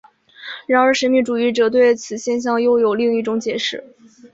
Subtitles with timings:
[0.65, 3.83] 然而神秘主义者对此现象又有另一种解释。